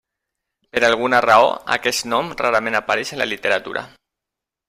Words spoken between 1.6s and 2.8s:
aquest nom rarament